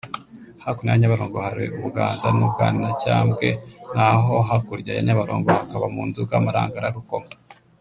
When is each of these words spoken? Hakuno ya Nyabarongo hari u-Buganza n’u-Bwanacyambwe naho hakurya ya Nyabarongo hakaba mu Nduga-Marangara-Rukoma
Hakuno 0.65 0.87
ya 0.91 0.97
Nyabarongo 0.99 1.37
hari 1.47 1.63
u-Buganza 1.77 2.27
n’u-Bwanacyambwe 2.37 3.47
naho 3.95 4.35
hakurya 4.49 4.91
ya 4.93 5.03
Nyabarongo 5.07 5.47
hakaba 5.59 5.85
mu 5.93 6.01
Nduga-Marangara-Rukoma 6.07 7.29